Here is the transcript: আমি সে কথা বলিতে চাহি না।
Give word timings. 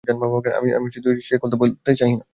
আমি 0.79 0.89
সে 1.21 1.35
কথা 1.43 1.55
বলিতে 1.61 1.91
চাহি 1.99 2.15
না। 2.19 2.25